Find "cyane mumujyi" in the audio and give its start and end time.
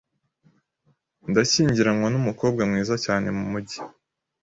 3.05-3.79